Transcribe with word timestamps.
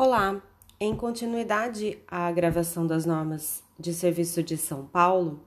Olá! 0.00 0.40
Em 0.78 0.94
continuidade 0.94 1.98
à 2.06 2.30
gravação 2.30 2.86
das 2.86 3.04
normas 3.04 3.64
de 3.76 3.92
serviço 3.92 4.44
de 4.44 4.56
São 4.56 4.86
Paulo, 4.86 5.40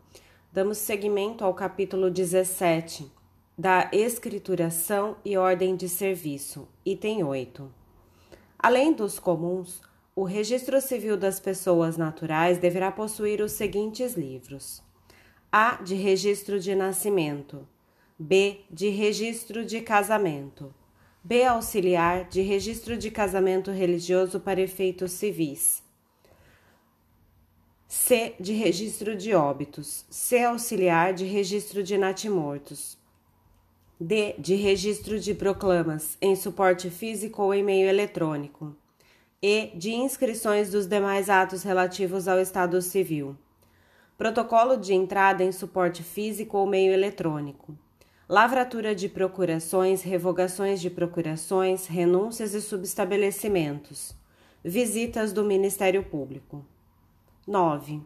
damos 0.52 0.78
seguimento 0.78 1.46
ao 1.46 1.54
capítulo 1.54 2.12
17 2.12 3.10
da 3.58 3.90
Escrituração 3.94 5.16
e 5.24 5.38
Ordem 5.38 5.78
de 5.78 5.88
Serviço, 5.88 6.68
item 6.86 7.24
8. 7.24 7.74
Além 8.60 8.92
dos 8.92 9.20
comuns, 9.20 9.82
o 10.14 10.26
Registro 10.26 10.82
Civil 10.82 11.16
das 11.16 11.40
Pessoas 11.40 11.96
Naturais 11.96 12.58
deverá 12.58 12.92
possuir 12.92 13.40
os 13.40 13.54
seguintes 13.54 14.16
livros: 14.16 14.84
A. 15.50 15.82
De 15.82 15.96
Registro 15.96 16.60
de 16.60 16.76
Nascimento, 16.76 17.66
B. 18.20 18.60
De 18.70 18.90
Registro 18.90 19.64
de 19.64 19.80
Casamento. 19.80 20.76
B. 21.24 21.44
Auxiliar 21.44 22.28
de 22.28 22.42
registro 22.42 22.98
de 22.98 23.12
casamento 23.12 23.70
religioso 23.70 24.40
para 24.40 24.60
efeitos 24.60 25.12
civis. 25.12 25.84
C. 27.88 28.34
De 28.40 28.54
registro 28.54 29.16
de 29.16 29.36
óbitos. 29.36 30.04
C. 30.10 30.44
Auxiliar 30.44 31.14
de 31.14 31.26
registro 31.26 31.84
de 31.84 31.96
natimortos. 31.96 32.98
D. 34.00 34.34
De 34.40 34.56
registro 34.56 35.20
de 35.20 35.36
proclamas 35.36 36.18
em 36.20 36.36
suporte 36.36 36.90
físico 36.90 37.44
ou 37.44 37.54
em 37.54 37.62
meio 37.62 37.88
eletrônico. 37.88 38.76
E. 39.44 39.68
De 39.76 39.94
inscrições 39.94 40.72
dos 40.72 40.88
demais 40.88 41.30
atos 41.30 41.62
relativos 41.62 42.28
ao 42.28 42.40
Estado 42.40 42.82
Civil. 42.82 43.38
Protocolo 44.18 44.76
de 44.76 44.96
entrada 44.96 45.44
em 45.44 45.52
suporte 45.52 46.02
físico 46.02 46.58
ou 46.58 46.66
meio 46.66 46.92
eletrônico 46.92 47.78
lavratura 48.32 48.96
de 48.96 49.10
procurações, 49.10 50.04
revogações 50.04 50.80
de 50.80 50.90
procurações, 50.90 51.86
renúncias 51.86 52.54
e 52.54 52.62
subestabelecimentos, 52.62 54.16
visitas 54.64 55.34
do 55.34 55.44
Ministério 55.44 56.02
Público. 56.02 56.66
9. 57.46 58.00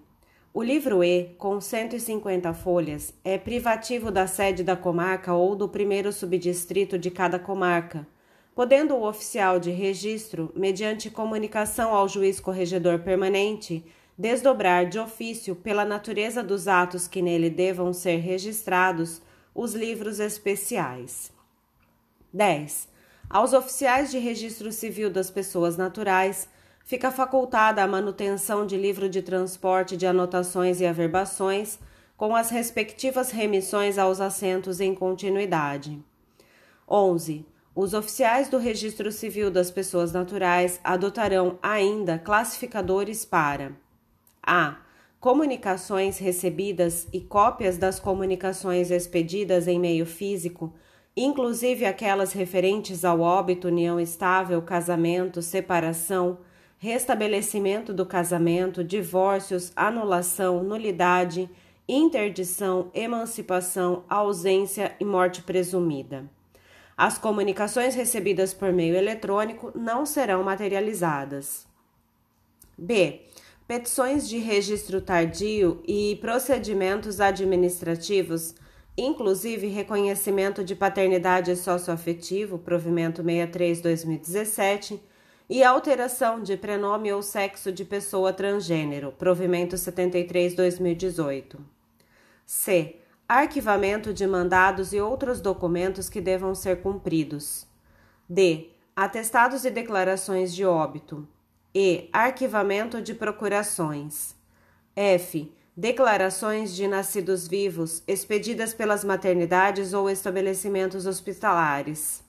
O 0.51 0.63
livro 0.63 1.03
E, 1.03 1.35
com 1.37 1.61
150 1.61 2.55
folhas, 2.55 3.13
é 3.23 3.37
privativo 3.37 4.09
da 4.09 4.25
sede 4.25 4.63
da 4.63 4.75
comarca 4.75 5.31
ou 5.35 5.55
do 5.55 5.69
primeiro 5.69 6.11
subdistrito 6.11 6.97
de 6.97 7.11
cada 7.11 7.37
comarca, 7.37 8.07
podendo 8.55 8.95
o 8.95 9.07
oficial 9.07 9.59
de 9.59 9.69
registro, 9.69 10.51
mediante 10.55 11.11
comunicação 11.11 11.93
ao 11.93 12.09
juiz 12.09 12.39
corregedor 12.39 12.97
permanente, 12.97 13.85
desdobrar 14.17 14.89
de 14.89 14.97
ofício, 14.97 15.55
pela 15.55 15.85
natureza 15.85 16.41
dos 16.41 16.67
atos 16.67 17.07
que 17.07 17.21
nele 17.21 17.51
devam 17.51 17.93
ser 17.93 18.17
registrados, 18.17 19.21
os 19.55 19.73
livros 19.73 20.19
especiais. 20.19 21.31
10. 22.33 22.89
Aos 23.29 23.53
oficiais 23.53 24.11
de 24.11 24.19
registro 24.19 24.69
civil 24.71 25.09
das 25.09 25.31
pessoas 25.31 25.77
naturais 25.77 26.49
fica 26.83 27.09
facultada 27.09 27.81
a 27.81 27.87
manutenção 27.87 28.65
de 28.65 28.75
livro 28.77 29.07
de 29.07 29.21
transporte 29.21 29.95
de 29.95 30.05
anotações 30.05 30.81
e 30.81 30.85
averbações 30.85 31.79
com 32.17 32.35
as 32.35 32.49
respectivas 32.49 33.31
remissões 33.31 33.97
aos 33.97 34.19
assentos 34.19 34.81
em 34.81 34.93
continuidade. 34.93 36.03
11. 36.87 37.45
Os 37.73 37.93
oficiais 37.93 38.47
do 38.49 38.57
Registro 38.57 39.11
Civil 39.11 39.49
das 39.49 39.71
Pessoas 39.71 40.11
Naturais 40.11 40.79
adotarão 40.83 41.57
ainda 41.61 42.19
classificadores 42.19 43.25
para 43.25 43.71
a 44.41 44.77
comunicações 45.25 46.19
recebidas 46.19 47.07
e 47.11 47.19
cópias 47.19 47.79
das 47.79 47.99
comunicações 47.99 48.91
expedidas 48.91 49.67
em 49.67 49.79
meio 49.79 50.05
físico, 50.05 50.71
inclusive 51.17 51.83
aquelas 51.83 52.31
referentes 52.31 53.03
ao 53.03 53.21
óbito, 53.21 53.67
união 53.67 53.99
estável, 53.99 54.61
casamento, 54.61 55.41
separação, 55.41 56.37
restabelecimento 56.77 57.91
do 57.91 58.05
casamento, 58.05 58.83
divórcios, 58.83 59.71
anulação, 59.75 60.63
nulidade, 60.63 61.49
interdição, 61.89 62.91
emancipação, 62.93 64.03
ausência 64.07 64.95
e 64.99 65.03
morte 65.03 65.41
presumida. 65.41 66.29
As 66.95 67.17
comunicações 67.17 67.95
recebidas 67.95 68.53
por 68.53 68.71
meio 68.71 68.95
eletrônico 68.95 69.71
não 69.73 70.05
serão 70.05 70.43
materializadas. 70.43 71.65
B 72.77 73.25
petições 73.67 74.29
de 74.29 74.37
registro 74.37 75.01
tardio 75.01 75.81
e 75.87 76.17
procedimentos 76.21 77.19
administrativos, 77.19 78.53
inclusive 78.97 79.67
reconhecimento 79.67 80.63
de 80.63 80.75
paternidade 80.75 81.55
socioafetivo, 81.55 82.59
provimento 82.59 83.23
63/2017, 83.23 84.99
e 85.47 85.63
alteração 85.63 86.41
de 86.41 86.57
prenome 86.57 87.13
ou 87.13 87.21
sexo 87.21 87.71
de 87.71 87.85
pessoa 87.85 88.33
transgênero, 88.33 89.11
provimento 89.11 89.77
73/2018. 89.77 91.59
C. 92.45 92.95
Arquivamento 93.27 94.13
de 94.13 94.27
mandados 94.27 94.93
e 94.93 95.01
outros 95.01 95.41
documentos 95.41 96.07
que 96.09 96.21
devam 96.21 96.53
ser 96.53 96.81
cumpridos. 96.81 97.65
D. 98.29 98.69
Atestados 98.95 99.65
e 99.65 99.71
declarações 99.71 100.53
de 100.53 100.63
óbito. 100.63 101.27
E. 101.77 102.09
Arquivamento 102.13 103.01
de 103.01 103.13
procurações. 103.13 104.33
F. 104.95 105.53
Declarações 105.75 106.73
de 106.73 106.87
nascidos 106.87 107.49
vivos 107.49 108.01
expedidas 108.07 108.73
pelas 108.73 109.03
maternidades 109.03 109.91
ou 109.91 110.09
estabelecimentos 110.09 111.05
hospitalares. 111.05 112.23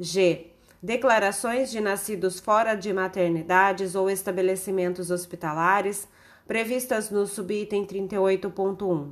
G. 0.00 0.46
Declarações 0.82 1.70
de 1.70 1.80
nascidos 1.80 2.40
fora 2.40 2.74
de 2.74 2.90
maternidades 2.90 3.94
ou 3.94 4.08
estabelecimentos 4.08 5.10
hospitalares 5.10 6.08
previstas 6.46 7.10
no 7.10 7.26
subitem 7.26 7.84
38.1. 7.84 9.10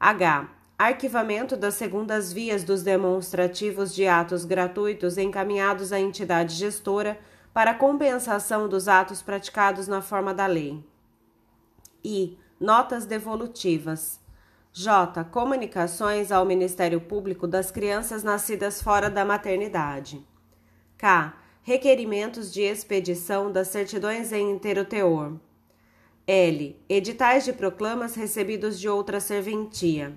H. 0.00 0.48
Arquivamento 0.78 1.54
das 1.54 1.74
segundas 1.74 2.32
vias 2.32 2.64
dos 2.64 2.82
demonstrativos 2.82 3.94
de 3.94 4.06
atos 4.06 4.46
gratuitos 4.46 5.18
encaminhados 5.18 5.92
à 5.92 6.00
entidade 6.00 6.54
gestora 6.54 7.18
para 7.56 7.72
compensação 7.72 8.68
dos 8.68 8.86
atos 8.86 9.22
praticados 9.22 9.88
na 9.88 10.02
forma 10.02 10.34
da 10.34 10.44
lei. 10.44 10.84
I. 12.04 12.36
Notas 12.60 13.06
devolutivas. 13.06 14.20
J. 14.74 15.24
Comunicações 15.24 16.30
ao 16.30 16.44
Ministério 16.44 17.00
Público 17.00 17.46
das 17.46 17.70
crianças 17.70 18.22
nascidas 18.22 18.82
fora 18.82 19.08
da 19.08 19.24
maternidade. 19.24 20.22
K. 20.98 21.34
Requerimentos 21.62 22.52
de 22.52 22.60
expedição 22.60 23.50
das 23.50 23.68
certidões 23.68 24.34
em 24.34 24.50
inteiro 24.50 24.84
teor. 24.84 25.40
L. 26.26 26.78
Editais 26.86 27.46
de 27.46 27.54
proclamas 27.54 28.14
recebidos 28.14 28.78
de 28.78 28.86
outra 28.86 29.18
serventia. 29.18 30.12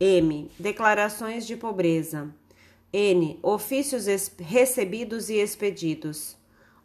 M. 0.00 0.50
Declarações 0.58 1.46
de 1.46 1.54
pobreza. 1.54 2.34
N. 2.90 3.38
Ofícios 3.42 4.06
recebidos 4.38 5.28
e 5.28 5.34
expedidos. 5.34 6.40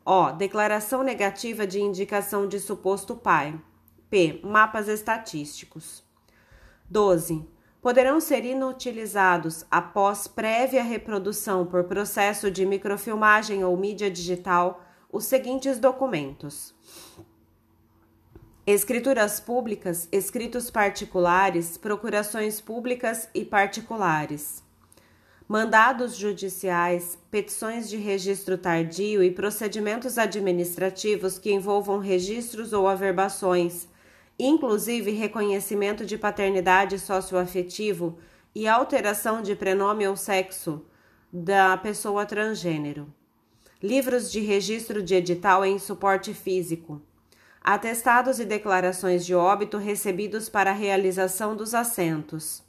O. 0.10 0.32
Declaração 0.32 1.04
negativa 1.04 1.68
de 1.68 1.82
indicação 1.82 2.48
de 2.48 2.62
suposto 2.62 3.14
pai. 3.14 3.60
P. 4.10 4.40
Mapas 4.42 4.88
estatísticos. 4.88 6.02
12. 6.90 7.46
Poderão 7.82 8.22
ser 8.22 8.46
inutilizados 8.46 9.66
após 9.70 10.26
prévia 10.26 10.82
reprodução 10.82 11.66
por 11.66 11.84
processo 11.84 12.50
de 12.50 12.66
microfilmagem 12.66 13.66
ou 13.66 13.76
mídia 13.76 14.10
digital 14.10 14.82
os 15.12 15.26
seguintes 15.26 15.78
documentos: 15.78 16.74
Escrituras 18.66 19.42
públicas, 19.42 20.08
escritos 20.10 20.72
particulares, 20.72 21.76
procurações 21.76 22.62
públicas 22.62 23.28
e 23.36 23.44
particulares 23.44 24.66
mandados 25.48 26.18
judiciais, 26.18 27.18
petições 27.32 27.88
de 27.88 27.96
registro 27.96 28.58
tardio 28.58 29.24
e 29.24 29.32
procedimentos 29.32 30.18
administrativos 30.18 31.40
que 31.40 31.54
envolvam 31.54 32.00
registros 32.00 32.74
ou 32.74 32.86
averbações, 32.86 33.88
inclusive 34.38 35.12
reconhecimento 35.12 36.06
de 36.06 36.18
paternidade 36.18 37.00
socioafetivo 37.00 38.18
e 38.54 38.68
alteração 38.68 39.42
de 39.42 39.56
prenome 39.56 40.06
ou 40.06 40.18
sexo 40.18 40.86
da 41.32 41.78
pessoa 41.78 42.26
transgênero. 42.26 43.08
Livros 43.82 44.30
de 44.32 44.42
registro 44.42 45.02
de 45.02 45.16
edital 45.16 45.64
em 45.64 45.80
suporte 45.80 46.34
físico. 46.34 47.02
Atestados 47.62 48.40
e 48.40 48.46
declarações 48.46 49.26
de 49.26 49.36
óbito 49.36 49.78
recebidos 49.78 50.50
para 50.50 50.72
a 50.72 50.74
realização 50.74 51.56
dos 51.56 51.74
assentos 51.74 52.67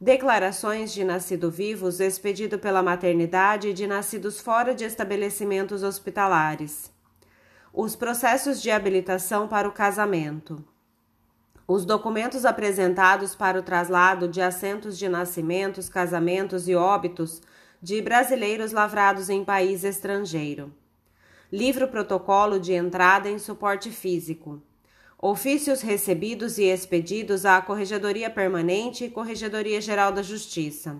declarações 0.00 0.92
de 0.92 1.02
nascido 1.02 1.50
vivos 1.50 1.98
expedido 1.98 2.58
pela 2.58 2.82
maternidade 2.82 3.72
de 3.72 3.86
nascidos 3.86 4.40
fora 4.40 4.72
de 4.72 4.84
estabelecimentos 4.84 5.82
hospitalares, 5.82 6.92
os 7.72 7.96
processos 7.96 8.62
de 8.62 8.70
habilitação 8.70 9.48
para 9.48 9.68
o 9.68 9.72
casamento, 9.72 10.64
os 11.66 11.84
documentos 11.84 12.44
apresentados 12.44 13.34
para 13.34 13.58
o 13.58 13.62
traslado 13.62 14.28
de 14.28 14.40
assentos 14.40 14.96
de 14.96 15.08
nascimentos, 15.08 15.88
casamentos 15.88 16.68
e 16.68 16.74
óbitos 16.74 17.42
de 17.82 18.00
brasileiros 18.00 18.72
lavrados 18.72 19.28
em 19.28 19.44
país 19.44 19.84
estrangeiro. 19.84 20.72
livro-protocolo 21.50 22.60
de 22.60 22.72
entrada 22.74 23.28
em 23.28 23.38
suporte 23.38 23.90
físico. 23.90 24.62
Ofícios 25.20 25.80
recebidos 25.80 26.58
e 26.58 26.66
expedidos 26.66 27.44
à 27.44 27.60
Corregedoria 27.60 28.30
Permanente 28.30 29.04
e 29.04 29.10
Corregedoria 29.10 29.80
Geral 29.80 30.12
da 30.12 30.22
Justiça. 30.22 30.96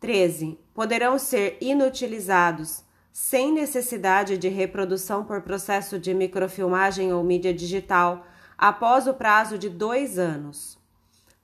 13. 0.00 0.58
Poderão 0.74 1.16
ser 1.16 1.56
inutilizados, 1.60 2.82
sem 3.12 3.52
necessidade 3.52 4.36
de 4.36 4.48
reprodução 4.48 5.24
por 5.24 5.40
processo 5.42 6.00
de 6.00 6.12
microfilmagem 6.12 7.12
ou 7.12 7.22
mídia 7.22 7.54
digital, 7.54 8.26
após 8.58 9.06
o 9.06 9.14
prazo 9.14 9.56
de 9.56 9.68
dois 9.68 10.18
anos. 10.18 10.76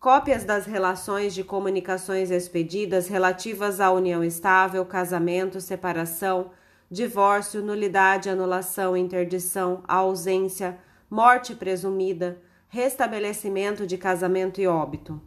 Cópias 0.00 0.42
das 0.42 0.66
relações 0.66 1.32
de 1.32 1.44
comunicações 1.44 2.32
expedidas 2.32 3.06
relativas 3.06 3.80
à 3.80 3.92
união 3.92 4.24
estável, 4.24 4.84
casamento, 4.84 5.60
separação, 5.60 6.50
divórcio, 6.90 7.62
nulidade, 7.62 8.28
anulação, 8.28 8.96
interdição, 8.96 9.84
ausência, 9.86 10.76
morte 11.12 11.54
presumida, 11.54 12.40
restabelecimento 12.70 13.86
de 13.86 13.98
casamento 13.98 14.62
e 14.62 14.66
óbito. 14.66 15.20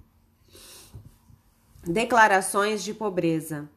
Declarações 1.84 2.84
de 2.84 2.92
pobreza. 2.92 3.70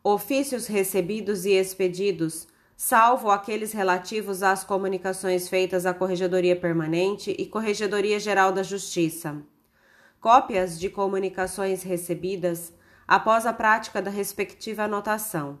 Ofícios 0.00 0.68
recebidos 0.68 1.44
e 1.44 1.50
expedidos, 1.50 2.46
salvo 2.76 3.28
aqueles 3.28 3.72
relativos 3.72 4.44
às 4.44 4.62
comunicações 4.62 5.48
feitas 5.48 5.84
à 5.84 5.92
Corregedoria 5.92 6.54
Permanente 6.54 7.34
e 7.36 7.44
Corregedoria 7.44 8.20
Geral 8.20 8.52
da 8.52 8.62
Justiça. 8.62 9.42
Cópias 10.20 10.78
de 10.78 10.88
comunicações 10.88 11.82
recebidas 11.82 12.72
após 13.04 13.46
a 13.46 13.52
prática 13.52 14.00
da 14.00 14.12
respectiva 14.12 14.84
anotação 14.84 15.58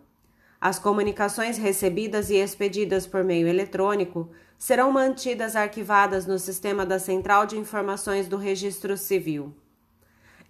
as 0.60 0.78
comunicações 0.78 1.56
recebidas 1.56 2.30
e 2.30 2.36
expedidas 2.36 3.06
por 3.06 3.22
meio 3.22 3.46
eletrônico 3.46 4.28
serão 4.58 4.90
mantidas 4.90 5.54
arquivadas 5.54 6.26
no 6.26 6.38
sistema 6.38 6.84
da 6.84 6.98
Central 6.98 7.46
de 7.46 7.56
Informações 7.56 8.26
do 8.26 8.36
Registro 8.36 8.96
Civil. 8.96 9.54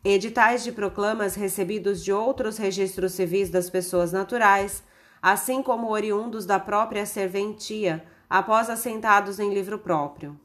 Editais 0.03 0.65
de 0.65 0.73
proclamas 0.73 1.35
recebidos 1.35 2.03
de 2.03 2.13
outros 2.13 2.57
registros 2.57 3.13
civis 3.13 3.51
das 3.51 3.69
pessoas 3.69 4.11
naturais, 4.11 4.83
assim 5.21 5.63
como 5.63 5.91
oriundos 5.91 6.47
da 6.47 6.59
própria 6.59 7.05
serventia, 7.05 8.03
após 8.31 8.71
assentados 8.71 9.39
em 9.39 9.53
livro 9.53 9.79
próprio. 9.79 10.41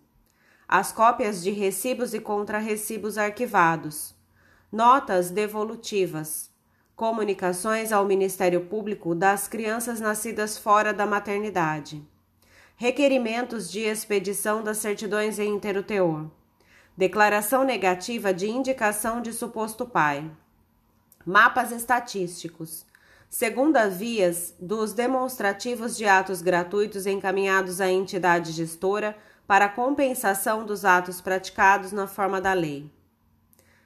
As 0.68 0.92
cópias 0.92 1.42
de 1.42 1.51
recibos 1.51 2.13
e 2.13 2.19
contrarrecibos 2.19 3.18
arquivados. 3.18 4.13
Notas 4.71 5.30
devolutivas 5.30 6.51
Comunicações 6.95 7.92
ao 7.92 8.06
Ministério 8.06 8.65
Público 8.65 9.15
das 9.15 9.48
crianças 9.48 10.00
nascidas 10.00 10.60
fora 10.60 10.94
da 10.94 11.07
maternidade. 11.07 12.07
Requerimentos 12.84 13.72
de 13.72 13.80
expedição 13.80 14.62
das 14.62 14.80
certidões 14.80 15.40
em 15.40 15.56
interoteor. 15.56 16.26
Declaração 16.98 17.64
negativa 17.64 18.34
de 18.34 18.50
indicação 18.50 19.22
de 19.22 19.32
suposto 19.32 19.86
pai. 19.86 20.30
Mapas 21.26 21.72
estatísticos. 21.72 22.86
Segunda 23.30 23.88
vias 23.88 24.54
dos 24.60 24.92
demonstrativos 24.92 25.96
de 25.96 26.06
atos 26.06 26.42
gratuitos 26.42 27.06
encaminhados 27.06 27.80
à 27.80 27.90
entidade 27.90 28.52
gestora 28.52 29.16
para 29.48 29.70
compensação 29.70 30.66
dos 30.66 30.84
atos 30.84 31.22
praticados 31.22 31.94
na 31.94 32.06
forma 32.06 32.42
da 32.42 32.52
lei. 32.52 32.92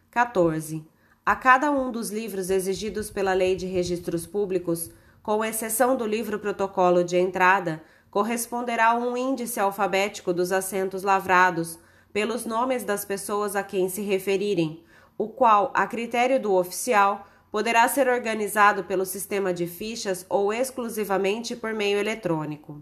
14 0.10 0.84
a 1.24 1.36
cada 1.36 1.70
um 1.70 1.92
dos 1.92 2.10
livros 2.10 2.50
exigidos 2.50 3.12
pela 3.12 3.36
Lei 3.36 3.56
de 3.56 3.68
Registros 3.68 4.26
Públicos, 4.26 4.90
com 5.22 5.46
exceção 5.46 5.96
do 5.96 6.08
livro 6.08 6.40
Protocolo 6.40 7.04
de 7.04 7.18
Entrada, 7.18 7.84
corresponderá 8.10 8.96
um 8.96 9.16
índice 9.16 9.60
alfabético 9.60 10.34
dos 10.34 10.52
assentos 10.52 11.04
lavrados 11.04 11.80
pelos 12.12 12.46
nomes 12.46 12.84
das 12.84 13.06
pessoas 13.06 13.56
a 13.56 13.64
quem 13.64 13.90
se 13.90 14.02
referirem, 14.02 14.84
o 15.18 15.28
qual, 15.28 15.72
a 15.74 15.86
critério 15.86 16.42
do 16.42 16.54
oficial, 16.54 17.28
poderá 17.52 17.88
ser 17.88 18.08
organizado 18.08 18.84
pelo 18.84 19.06
sistema 19.06 19.54
de 19.54 19.68
fichas 19.68 20.26
ou 20.30 20.54
exclusivamente 20.54 21.56
por 21.56 21.74
meio 21.74 21.98
eletrônico. 22.00 22.82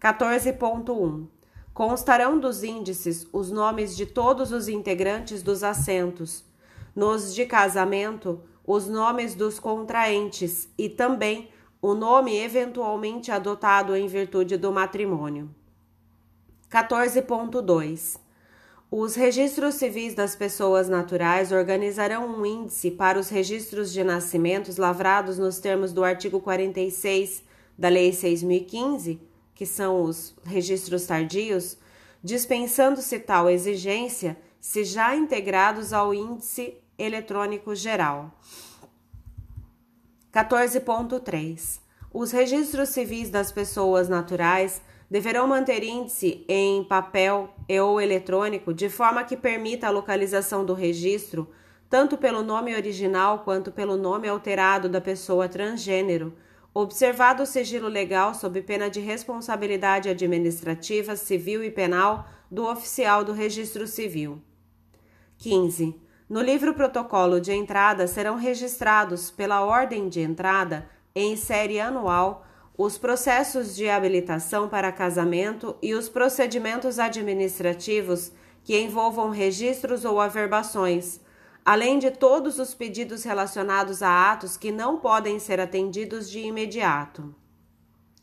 14.1 0.00 1.26
Constarão 1.72 2.38
dos 2.38 2.62
índices 2.62 3.26
os 3.32 3.50
nomes 3.50 3.96
de 3.96 4.06
todos 4.06 4.52
os 4.52 4.68
integrantes 4.68 5.42
dos 5.42 5.62
assentos 5.62 6.44
nos 6.94 7.34
de 7.34 7.46
casamento 7.46 8.42
os 8.64 8.86
nomes 8.86 9.34
dos 9.34 9.58
contraentes 9.58 10.68
e 10.78 10.88
também 10.88 11.48
o 11.84 11.94
nome 11.96 12.38
eventualmente 12.38 13.32
adotado 13.32 13.96
em 13.96 14.06
virtude 14.06 14.56
do 14.56 14.70
matrimônio. 14.70 15.50
14.2 16.70 18.20
Os 18.88 19.16
registros 19.16 19.74
civis 19.74 20.14
das 20.14 20.36
pessoas 20.36 20.88
naturais 20.88 21.50
organizarão 21.50 22.24
um 22.28 22.46
índice 22.46 22.92
para 22.92 23.18
os 23.18 23.28
registros 23.28 23.92
de 23.92 24.04
nascimentos 24.04 24.76
lavrados 24.76 25.38
nos 25.38 25.58
termos 25.58 25.92
do 25.92 26.04
artigo 26.04 26.40
46 26.40 27.42
da 27.76 27.88
Lei 27.88 28.12
6015, 28.12 29.20
que 29.52 29.66
são 29.66 30.04
os 30.04 30.36
registros 30.44 31.04
tardios, 31.04 31.76
dispensando-se 32.22 33.18
tal 33.18 33.50
exigência 33.50 34.38
se 34.60 34.84
já 34.84 35.16
integrados 35.16 35.92
ao 35.92 36.14
índice 36.14 36.76
eletrônico 36.96 37.74
geral. 37.74 38.30
14.3. 40.32 41.78
Os 42.10 42.32
registros 42.32 42.88
civis 42.88 43.28
das 43.28 43.52
pessoas 43.52 44.08
naturais 44.08 44.80
deverão 45.10 45.46
manter 45.46 45.84
índice 45.84 46.42
em 46.48 46.82
papel 46.84 47.50
e 47.68 47.78
ou 47.78 48.00
eletrônico 48.00 48.72
de 48.72 48.88
forma 48.88 49.24
que 49.24 49.36
permita 49.36 49.86
a 49.86 49.90
localização 49.90 50.64
do 50.64 50.72
registro 50.72 51.50
tanto 51.90 52.16
pelo 52.16 52.42
nome 52.42 52.74
original 52.74 53.40
quanto 53.40 53.70
pelo 53.70 53.98
nome 53.98 54.26
alterado 54.26 54.88
da 54.88 54.98
pessoa 54.98 55.46
transgênero, 55.46 56.32
observado 56.72 57.42
o 57.42 57.46
sigilo 57.46 57.86
legal 57.86 58.32
sob 58.32 58.62
pena 58.62 58.88
de 58.88 59.00
responsabilidade 59.00 60.08
administrativa, 60.08 61.14
civil 61.14 61.62
e 61.62 61.70
penal 61.70 62.26
do 62.50 62.66
oficial 62.66 63.22
do 63.22 63.34
registro 63.34 63.86
civil. 63.86 64.40
15. 65.36 65.94
No 66.32 66.40
livro 66.40 66.72
protocolo 66.72 67.38
de 67.38 67.52
entrada 67.52 68.06
serão 68.06 68.36
registrados 68.36 69.30
pela 69.30 69.60
ordem 69.60 70.08
de 70.08 70.22
entrada 70.22 70.88
em 71.14 71.36
série 71.36 71.78
anual 71.78 72.46
os 72.74 72.96
processos 72.96 73.76
de 73.76 73.86
habilitação 73.86 74.66
para 74.66 74.90
casamento 74.90 75.76
e 75.82 75.92
os 75.92 76.08
procedimentos 76.08 76.98
administrativos 76.98 78.32
que 78.64 78.80
envolvam 78.80 79.28
registros 79.28 80.06
ou 80.06 80.18
averbações, 80.18 81.20
além 81.62 81.98
de 81.98 82.10
todos 82.10 82.58
os 82.58 82.72
pedidos 82.72 83.24
relacionados 83.24 84.02
a 84.02 84.32
atos 84.32 84.56
que 84.56 84.72
não 84.72 84.96
podem 84.96 85.38
ser 85.38 85.60
atendidos 85.60 86.30
de 86.30 86.38
imediato. 86.38 87.34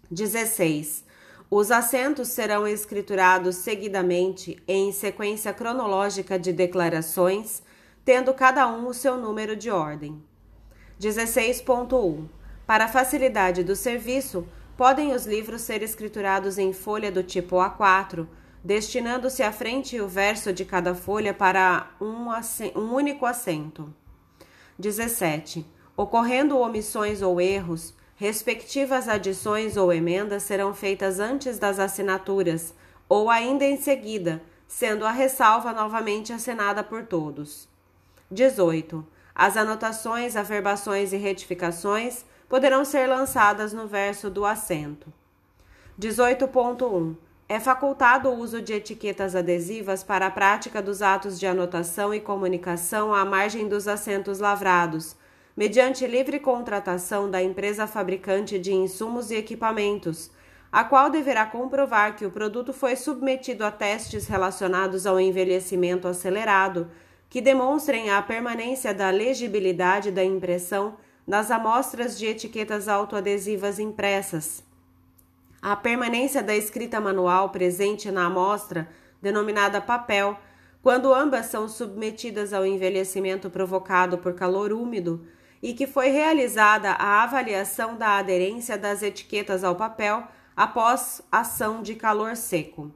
16. 0.10 1.06
Os 1.48 1.70
assentos 1.70 2.30
serão 2.30 2.68
escriturados 2.68 3.58
seguidamente 3.58 4.58
em 4.68 4.92
sequência 4.92 5.54
cronológica 5.54 6.40
de 6.40 6.52
declarações 6.52 7.62
tendo 8.04 8.34
cada 8.34 8.68
um 8.68 8.88
o 8.88 8.94
seu 8.94 9.18
número 9.18 9.56
de 9.56 9.70
ordem. 9.70 10.22
16.1 11.00 12.28
Para 12.66 12.88
facilidade 12.88 13.64
do 13.64 13.76
serviço, 13.76 14.48
podem 14.76 15.14
os 15.14 15.26
livros 15.26 15.62
ser 15.62 15.84
escriturados 15.84 16.58
em 16.58 16.72
folha 16.72 17.12
do 17.12 17.24
tipo 17.24 17.58
A4, 17.58 18.28
destinando-se 18.64 19.44
a 19.44 19.52
frente 19.52 19.96
e 19.96 20.02
o 20.02 20.08
verso 20.08 20.52
de 20.52 20.66
cada 20.66 20.94
folha 20.96 21.34
para 21.34 21.92
um, 22.00 22.28
um 22.80 22.94
único 22.94 23.26
assento. 23.26 23.94
17. 24.78 25.66
Ocorrendo 25.96 26.58
omissões 26.58 27.22
ou 27.22 27.42
erros, 27.42 27.94
respectivas 28.16 29.10
adições 29.10 29.76
ou 29.76 29.92
emendas 29.92 30.44
serão 30.44 30.74
feitas 30.74 31.20
antes 31.20 31.60
das 31.60 31.80
assinaturas 31.80 32.74
ou 33.10 33.30
ainda 33.30 33.66
em 33.66 33.76
seguida, 33.76 34.42
sendo 34.68 35.06
a 35.06 35.12
ressalva 35.12 35.74
novamente 35.74 36.32
assinada 36.32 36.84
por 36.84 37.06
todos. 37.06 37.68
18. 38.32 39.06
As 39.34 39.58
anotações, 39.58 40.36
averbações 40.36 41.14
e 41.14 41.18
retificações 41.18 42.26
poderão 42.48 42.84
ser 42.84 43.08
lançadas 43.08 43.74
no 43.74 43.88
verso 43.88 44.30
do 44.30 44.46
assento. 44.46 45.12
18.1. 46.00 47.16
É 47.48 47.60
facultado 47.60 48.30
o 48.30 48.38
uso 48.38 48.62
de 48.62 48.74
etiquetas 48.74 49.36
adesivas 49.36 50.04
para 50.04 50.28
a 50.28 50.32
prática 50.32 50.82
dos 50.82 51.02
atos 51.02 51.40
de 51.40 51.48
anotação 51.48 52.14
e 52.14 52.20
comunicação 52.20 53.14
à 53.14 53.26
margem 53.26 53.68
dos 53.68 53.88
assentos 53.88 54.40
lavrados, 54.40 55.16
mediante 55.58 56.06
livre 56.06 56.40
contratação 56.40 57.30
da 57.30 57.42
empresa 57.42 57.88
fabricante 57.88 58.60
de 58.60 58.72
insumos 58.72 59.32
e 59.32 59.36
equipamentos, 59.36 60.30
a 60.72 60.84
qual 60.84 61.10
deverá 61.10 61.48
comprovar 61.48 62.16
que 62.16 62.26
o 62.26 62.32
produto 62.32 62.72
foi 62.72 62.96
submetido 62.96 63.66
a 63.66 63.72
testes 63.72 64.28
relacionados 64.28 65.08
ao 65.08 65.20
envelhecimento 65.20 66.08
acelerado 66.08 66.88
que 67.30 67.42
demonstrem 67.42 68.10
a 68.10 68.22
permanência 68.22 68.94
da 68.94 69.10
legibilidade 69.12 70.12
da 70.12 70.24
impressão 70.24 70.98
nas 71.28 71.52
amostras 71.52 72.18
de 72.18 72.26
etiquetas 72.26 72.88
autoadesivas 72.88 73.78
impressas, 73.78 74.64
A 75.62 75.76
permanência 75.76 76.42
da 76.42 76.56
escrita 76.56 77.02
manual 77.02 77.50
presente 77.50 78.10
na 78.10 78.28
amostra, 78.28 78.90
denominada 79.22 79.82
papel, 79.82 80.40
quando 80.82 81.14
ambas 81.14 81.48
são 81.48 81.68
submetidas 81.68 82.54
ao 82.54 82.66
envelhecimento 82.66 83.50
provocado 83.50 84.18
por 84.18 84.34
calor 84.34 84.72
úmido, 84.72 85.28
e 85.62 85.74
que 85.74 85.86
foi 85.86 86.08
realizada 86.08 86.92
a 86.92 87.24
avaliação 87.24 87.98
da 87.98 88.18
aderência 88.18 88.78
das 88.78 89.04
etiquetas 89.04 89.64
ao 89.64 89.76
papel 89.76 90.24
após 90.56 91.22
ação 91.30 91.82
de 91.82 91.96
calor 91.96 92.38
seco. 92.38 92.90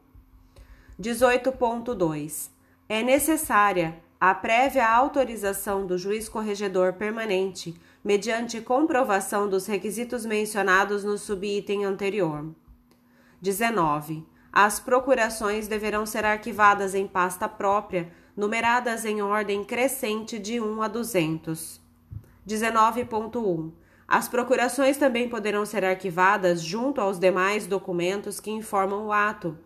18.2. 0.98 2.50
É 2.88 3.04
necessária 3.04 4.02
a 4.26 4.34
prévia 4.34 4.88
autorização 4.88 5.86
do 5.86 5.98
juiz 5.98 6.30
corregedor 6.30 6.94
permanente, 6.94 7.76
mediante 8.02 8.62
comprovação 8.62 9.50
dos 9.50 9.66
requisitos 9.66 10.26
mencionados 10.26 11.04
no 11.04 11.18
subitem 11.18 11.84
anterior. 11.84 12.46
19. 13.42 14.26
As 14.50 14.80
procurações 14.80 15.68
deverão 15.68 16.06
ser 16.06 16.24
arquivadas 16.24 16.96
em 16.96 17.06
pasta 17.06 17.50
própria, 17.50 18.14
numeradas 18.34 19.04
em 19.04 19.22
ordem 19.22 19.62
crescente 19.62 20.40
de 20.40 20.58
1 20.58 20.82
a 20.82 20.88
200. 20.88 21.82
19.1. 22.48 23.74
As 24.08 24.30
procurações 24.30 24.96
também 24.96 25.28
poderão 25.28 25.66
ser 25.66 25.84
arquivadas 25.84 26.62
junto 26.62 27.02
aos 27.02 27.20
demais 27.20 27.68
documentos 27.68 28.40
que 28.40 28.52
informam 28.52 29.08
o 29.08 29.12
ato, 29.12 29.58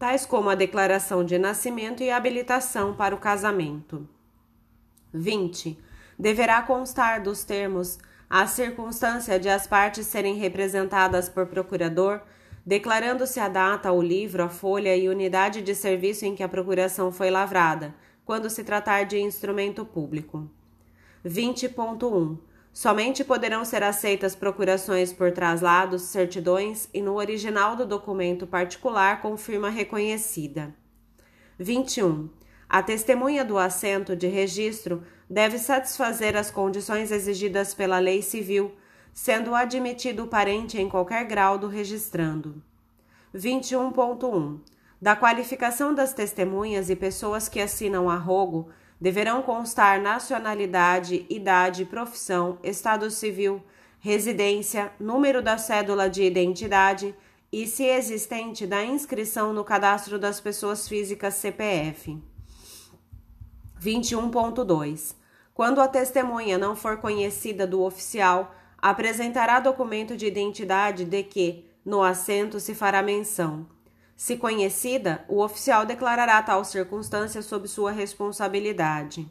tais 0.00 0.24
como 0.24 0.48
a 0.48 0.54
declaração 0.54 1.22
de 1.22 1.36
nascimento 1.38 2.02
e 2.02 2.10
habilitação 2.10 2.94
para 2.94 3.14
o 3.14 3.18
casamento. 3.18 4.08
20. 5.12 5.78
Deverá 6.18 6.62
constar 6.62 7.22
dos 7.22 7.44
termos 7.44 7.98
a 8.28 8.46
circunstância 8.46 9.38
de 9.38 9.50
as 9.50 9.66
partes 9.66 10.06
serem 10.06 10.36
representadas 10.36 11.28
por 11.28 11.46
procurador, 11.48 12.22
declarando-se 12.64 13.38
a 13.40 13.48
data, 13.48 13.92
o 13.92 14.00
livro, 14.00 14.42
a 14.42 14.48
folha 14.48 14.96
e 14.96 15.06
unidade 15.06 15.60
de 15.60 15.74
serviço 15.74 16.24
em 16.24 16.34
que 16.34 16.42
a 16.42 16.48
procuração 16.48 17.12
foi 17.12 17.30
lavrada, 17.30 17.94
quando 18.24 18.48
se 18.48 18.64
tratar 18.64 19.04
de 19.04 19.20
instrumento 19.20 19.84
público. 19.84 20.48
20.1. 21.26 22.38
Somente 22.72 23.24
poderão 23.24 23.64
ser 23.64 23.82
aceitas 23.82 24.34
procurações 24.34 25.12
por 25.12 25.32
traslados, 25.32 26.02
certidões 26.02 26.88
e 26.94 27.02
no 27.02 27.14
original 27.14 27.74
do 27.74 27.84
documento 27.84 28.46
particular 28.46 29.20
com 29.20 29.36
firma 29.36 29.68
reconhecida. 29.68 30.74
21. 31.58 32.30
A 32.68 32.82
testemunha 32.82 33.44
do 33.44 33.58
assento 33.58 34.14
de 34.14 34.28
registro 34.28 35.02
deve 35.28 35.58
satisfazer 35.58 36.36
as 36.36 36.50
condições 36.50 37.10
exigidas 37.10 37.74
pela 37.74 37.98
lei 37.98 38.22
civil, 38.22 38.72
sendo 39.12 39.54
admitido 39.54 40.22
o 40.22 40.28
parente 40.28 40.80
em 40.80 40.88
qualquer 40.88 41.24
grau 41.24 41.58
do 41.58 41.66
registrando. 41.66 42.62
21.1. 43.34 44.60
Da 45.02 45.16
qualificação 45.16 45.92
das 45.92 46.12
testemunhas 46.12 46.88
e 46.90 46.96
pessoas 46.96 47.48
que 47.48 47.60
assinam 47.60 48.08
arrogo 48.08 48.68
deverão 49.00 49.40
constar 49.42 50.00
nacionalidade, 50.00 51.24
idade, 51.30 51.84
profissão, 51.84 52.58
estado 52.62 53.10
civil, 53.10 53.62
residência, 53.98 54.92
número 55.00 55.42
da 55.42 55.56
cédula 55.56 56.08
de 56.10 56.22
identidade 56.22 57.14
e, 57.52 57.66
se 57.66 57.84
existente, 57.84 58.66
da 58.66 58.84
inscrição 58.84 59.52
no 59.52 59.64
cadastro 59.64 60.18
das 60.18 60.40
pessoas 60.40 60.86
físicas 60.86 61.34
CPF. 61.34 62.18
21.2. 63.80 65.14
Quando 65.54 65.80
a 65.80 65.88
testemunha 65.88 66.58
não 66.58 66.76
for 66.76 66.98
conhecida 66.98 67.66
do 67.66 67.82
oficial, 67.82 68.54
apresentará 68.78 69.60
documento 69.60 70.16
de 70.16 70.26
identidade 70.26 71.04
de 71.04 71.22
que, 71.22 71.64
no 71.84 72.02
assento, 72.02 72.60
se 72.60 72.74
fará 72.74 73.02
menção. 73.02 73.66
Se 74.20 74.36
conhecida, 74.36 75.24
o 75.28 75.42
oficial 75.42 75.86
declarará 75.86 76.42
tal 76.42 76.62
circunstância 76.62 77.40
sob 77.40 77.66
sua 77.66 77.90
responsabilidade. 77.90 79.26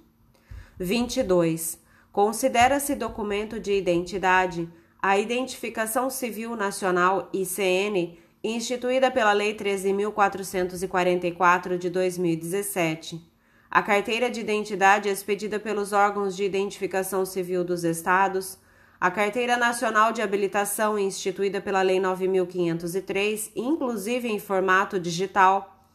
22. 0.79 1.77
Considera-se 2.11 2.95
documento 2.95 3.59
de 3.59 3.71
identidade 3.71 4.67
a 4.99 5.15
Identificação 5.15 6.09
Civil 6.09 6.55
Nacional 6.55 7.29
ICN, 7.31 8.17
instituída 8.43 9.11
pela 9.11 9.31
Lei 9.31 9.55
13.444 9.55 11.77
de 11.77 11.91
2017. 11.91 13.21
A 13.69 13.83
carteira 13.83 14.27
de 14.27 14.39
identidade 14.39 15.07
expedida 15.07 15.59
pelos 15.59 15.93
órgãos 15.93 16.35
de 16.35 16.43
identificação 16.43 17.27
civil 17.27 17.63
dos 17.63 17.83
estados 17.83 18.57
a 18.99 19.09
Carteira 19.09 19.55
Nacional 19.55 20.11
de 20.11 20.21
Habilitação, 20.21 20.99
instituída 20.99 21.61
pela 21.61 21.81
Lei 21.81 22.01
9503, 22.01 23.51
inclusive 23.55 24.27
em 24.27 24.39
formato 24.39 24.99
digital, 24.99 25.87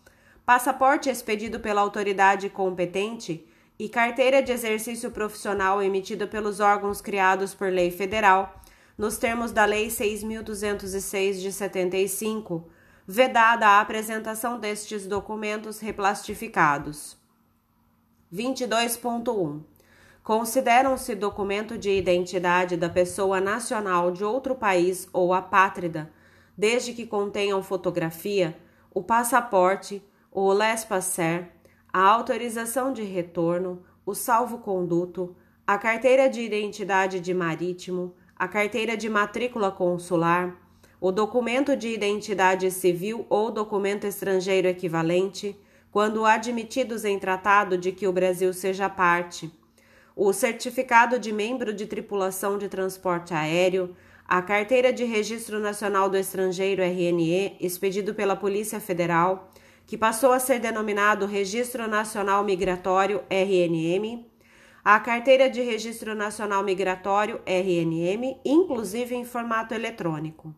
passaporte 0.46 1.10
expedido 1.10 1.60
pela 1.60 1.82
autoridade 1.82 2.48
competente 2.48 3.46
e 3.78 3.90
carteira 3.90 4.42
de 4.42 4.52
exercício 4.52 5.10
profissional 5.10 5.82
emitida 5.82 6.26
pelos 6.26 6.60
órgãos 6.60 7.02
criados 7.02 7.54
por 7.54 7.70
lei 7.70 7.90
federal, 7.90 8.62
nos 8.96 9.18
termos 9.18 9.52
da 9.52 9.66
Lei 9.66 9.88
6.206 9.88 11.40
de 11.40 11.52
75, 11.52 12.70
vedada 13.06 13.66
a 13.66 13.80
apresentação 13.80 14.58
destes 14.58 15.06
documentos 15.06 15.78
replastificados. 15.78 17.18
22.1 18.32 19.73
consideram-se 20.24 21.14
documento 21.14 21.76
de 21.76 21.90
identidade 21.90 22.78
da 22.78 22.88
pessoa 22.88 23.42
nacional 23.42 24.10
de 24.10 24.24
outro 24.24 24.54
país 24.54 25.06
ou 25.12 25.34
apátrida, 25.34 26.10
desde 26.56 26.94
que 26.94 27.06
contenham 27.06 27.62
fotografia, 27.62 28.56
o 28.92 29.02
passaporte, 29.02 30.02
o 30.32 30.50
laissez-passer, 30.50 31.50
a 31.92 32.00
autorização 32.00 32.90
de 32.90 33.02
retorno, 33.02 33.82
o 34.06 34.14
salvo-conduto, 34.14 35.36
a 35.66 35.76
carteira 35.76 36.26
de 36.26 36.40
identidade 36.40 37.20
de 37.20 37.34
marítimo, 37.34 38.14
a 38.34 38.48
carteira 38.48 38.96
de 38.96 39.10
matrícula 39.10 39.70
consular, 39.70 40.56
o 40.98 41.12
documento 41.12 41.76
de 41.76 41.88
identidade 41.88 42.70
civil 42.70 43.26
ou 43.28 43.50
documento 43.50 44.06
estrangeiro 44.06 44.68
equivalente, 44.68 45.54
quando 45.90 46.24
admitidos 46.24 47.04
em 47.04 47.18
tratado 47.18 47.76
de 47.76 47.92
que 47.92 48.06
o 48.06 48.12
Brasil 48.12 48.54
seja 48.54 48.88
parte 48.88 49.52
o 50.16 50.32
certificado 50.32 51.18
de 51.18 51.32
membro 51.32 51.72
de 51.72 51.86
tripulação 51.86 52.56
de 52.56 52.68
transporte 52.68 53.34
aéreo, 53.34 53.96
a 54.26 54.40
carteira 54.40 54.92
de 54.92 55.04
Registro 55.04 55.58
Nacional 55.58 56.08
do 56.08 56.16
Estrangeiro 56.16 56.82
RNE, 56.82 57.56
expedido 57.60 58.14
pela 58.14 58.36
Polícia 58.36 58.80
Federal, 58.80 59.50
que 59.86 59.98
passou 59.98 60.32
a 60.32 60.38
ser 60.38 60.60
denominado 60.60 61.26
Registro 61.26 61.86
Nacional 61.86 62.42
Migratório 62.44 63.22
RNM, 63.28 64.26
a 64.84 65.00
carteira 65.00 65.48
de 65.50 65.60
Registro 65.60 66.14
Nacional 66.14 66.62
Migratório 66.62 67.40
RNM, 67.46 68.38
inclusive 68.44 69.14
em 69.14 69.24
formato 69.24 69.74
eletrônico. 69.74 70.54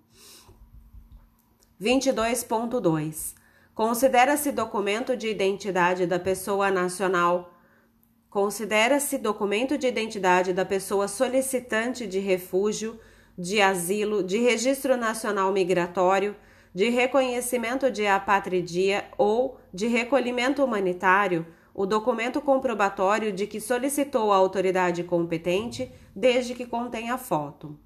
22.2 1.81 3.35
Considera-se 3.75 4.51
documento 4.53 5.17
de 5.17 5.29
identidade 5.29 6.07
da 6.07 6.19
pessoa 6.19 6.71
nacional 6.71 7.56
Considera-se 8.37 9.16
documento 9.16 9.78
de 9.78 9.87
identidade 9.87 10.52
da 10.52 10.62
pessoa 10.62 11.09
solicitante 11.09 12.07
de 12.07 12.19
refúgio, 12.19 13.00
de 13.38 13.62
asilo, 13.62 14.23
de 14.23 14.37
registro 14.37 14.95
nacional 14.95 15.50
migratório, 15.50 16.37
de 16.75 16.90
reconhecimento 16.90 17.90
de 17.90 18.07
apatridia 18.07 19.07
ou 19.16 19.59
de 19.73 19.87
recolhimento 19.87 20.62
humanitário 20.62 21.47
o 21.73 21.87
documento 21.87 22.43
comprobatório 22.43 23.33
de 23.33 23.47
que 23.47 23.59
solicitou 23.59 24.31
a 24.31 24.37
autoridade 24.37 25.02
competente, 25.02 25.90
desde 26.14 26.52
que 26.52 26.66
contenha 26.66 27.16
foto. 27.16 27.81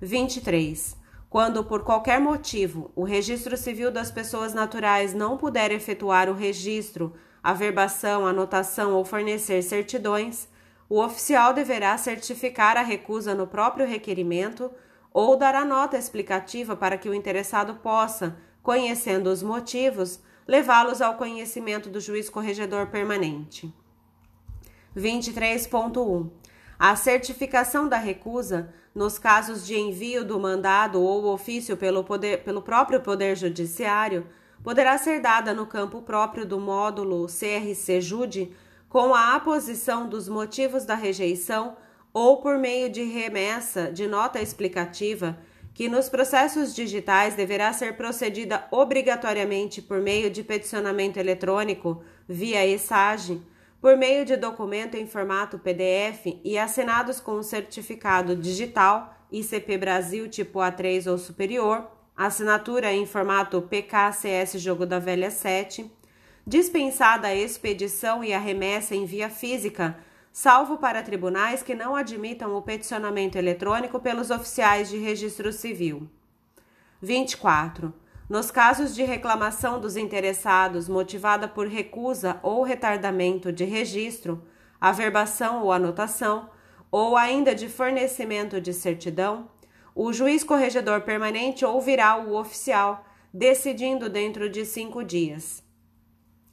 23. 0.00 0.96
Quando, 1.30 1.62
por 1.62 1.84
qualquer 1.84 2.18
motivo, 2.18 2.90
o 2.96 3.04
registro 3.04 3.56
civil 3.56 3.92
das 3.92 4.10
pessoas 4.10 4.52
naturais 4.52 5.14
não 5.14 5.36
puder 5.36 5.70
efetuar 5.70 6.28
o 6.28 6.34
registro 6.34 7.12
averbação, 7.44 8.26
anotação 8.26 8.94
ou 8.94 9.04
fornecer 9.04 9.60
certidões, 9.62 10.48
o 10.88 10.98
oficial 10.98 11.52
deverá 11.52 11.96
certificar 11.98 12.78
a 12.78 12.82
recusa 12.82 13.34
no 13.34 13.46
próprio 13.46 13.86
requerimento 13.86 14.70
ou 15.12 15.36
dar 15.36 15.54
a 15.54 15.64
nota 15.64 15.98
explicativa 15.98 16.74
para 16.74 16.96
que 16.96 17.08
o 17.08 17.14
interessado 17.14 17.74
possa, 17.76 18.38
conhecendo 18.62 19.28
os 19.28 19.42
motivos, 19.42 20.20
levá-los 20.48 21.02
ao 21.02 21.16
conhecimento 21.16 21.90
do 21.90 22.00
juiz 22.00 22.30
corregedor 22.30 22.86
permanente. 22.86 23.72
23.1. 24.96 26.30
A 26.78 26.96
certificação 26.96 27.88
da 27.88 27.98
recusa, 27.98 28.72
nos 28.94 29.18
casos 29.18 29.66
de 29.66 29.76
envio 29.76 30.24
do 30.24 30.40
mandado 30.40 31.00
ou 31.02 31.26
ofício 31.26 31.76
pelo, 31.76 32.04
poder, 32.04 32.42
pelo 32.42 32.62
próprio 32.62 33.00
Poder 33.00 33.36
Judiciário, 33.36 34.26
poderá 34.64 34.96
ser 34.96 35.20
dada 35.20 35.52
no 35.52 35.66
campo 35.66 36.00
próprio 36.00 36.46
do 36.46 36.58
módulo 36.58 37.26
CRC-JUDE 37.26 38.56
com 38.88 39.14
a 39.14 39.34
aposição 39.34 40.08
dos 40.08 40.26
motivos 40.26 40.86
da 40.86 40.94
rejeição 40.94 41.76
ou 42.14 42.38
por 42.38 42.58
meio 42.58 42.88
de 42.88 43.02
remessa 43.02 43.92
de 43.92 44.06
nota 44.06 44.40
explicativa 44.40 45.38
que 45.74 45.88
nos 45.88 46.08
processos 46.08 46.74
digitais 46.74 47.34
deverá 47.34 47.72
ser 47.72 47.96
procedida 47.96 48.66
obrigatoriamente 48.70 49.82
por 49.82 50.00
meio 50.00 50.30
de 50.30 50.42
peticionamento 50.42 51.18
eletrônico 51.18 52.02
via 52.26 52.64
ESAGE, 52.64 53.42
por 53.80 53.96
meio 53.98 54.24
de 54.24 54.36
documento 54.36 54.96
em 54.96 55.06
formato 55.06 55.58
PDF 55.58 56.40
e 56.42 56.56
assinados 56.56 57.20
com 57.20 57.32
um 57.32 57.42
certificado 57.42 58.34
digital 58.34 59.14
ICP 59.30 59.76
Brasil 59.76 60.28
tipo 60.28 60.60
A3 60.60 61.10
ou 61.10 61.18
superior, 61.18 61.90
assinatura 62.16 62.92
em 62.92 63.04
formato 63.06 63.60
PKCS 63.62 64.60
Jogo 64.60 64.86
da 64.86 64.98
Velha 64.98 65.30
7, 65.30 65.90
dispensada 66.46 67.28
a 67.28 67.34
expedição 67.34 68.22
e 68.22 68.32
a 68.32 68.38
remessa 68.38 68.94
em 68.94 69.04
via 69.04 69.28
física, 69.28 69.96
salvo 70.32 70.78
para 70.78 71.02
tribunais 71.02 71.62
que 71.62 71.74
não 71.74 71.96
admitam 71.96 72.54
o 72.54 72.62
peticionamento 72.62 73.36
eletrônico 73.36 73.98
pelos 73.98 74.30
oficiais 74.30 74.88
de 74.88 74.98
registro 74.98 75.52
civil. 75.52 76.08
24. 77.00 77.92
Nos 78.28 78.50
casos 78.50 78.94
de 78.94 79.02
reclamação 79.02 79.80
dos 79.80 79.96
interessados 79.96 80.88
motivada 80.88 81.46
por 81.46 81.66
recusa 81.66 82.38
ou 82.42 82.62
retardamento 82.62 83.52
de 83.52 83.64
registro, 83.64 84.42
averbação 84.80 85.62
ou 85.62 85.72
anotação, 85.72 86.48
ou 86.90 87.16
ainda 87.16 87.54
de 87.54 87.68
fornecimento 87.68 88.60
de 88.60 88.72
certidão, 88.72 89.48
o 89.94 90.12
juiz 90.12 90.42
corregedor 90.42 91.02
permanente 91.02 91.64
ouvirá 91.64 92.16
o 92.16 92.34
oficial, 92.34 93.06
decidindo 93.32 94.08
dentro 94.08 94.50
de 94.50 94.64
cinco 94.64 95.04
dias. 95.04 95.62